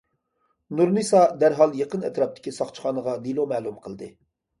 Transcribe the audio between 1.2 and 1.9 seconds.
دەرھال